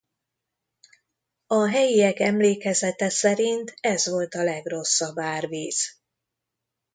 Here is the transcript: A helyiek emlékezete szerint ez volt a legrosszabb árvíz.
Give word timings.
A 1.47 1.67
helyiek 1.69 2.19
emlékezete 2.19 3.09
szerint 3.09 3.73
ez 3.81 4.05
volt 4.09 4.33
a 4.33 4.43
legrosszabb 4.43 5.19
árvíz. 5.19 5.95